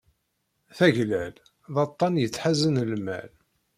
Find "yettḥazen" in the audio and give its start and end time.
2.21-2.75